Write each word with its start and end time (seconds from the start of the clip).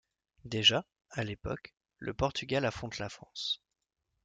Déjà, 0.45 0.83
à 1.11 1.23
l'époque, 1.23 1.75
le 1.99 2.15
Portugal 2.15 2.65
affronte 2.65 2.97
la 2.97 3.07
France. 3.07 3.61